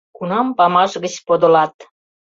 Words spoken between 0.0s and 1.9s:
Кунам памаш гыч подылат.